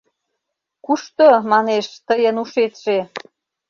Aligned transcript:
Кушто, 0.85 1.27
манеш, 1.51 1.85
тыйын 2.07 2.35
ушетше. 2.43 2.97